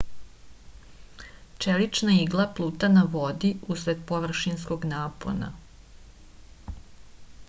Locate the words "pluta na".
2.59-3.03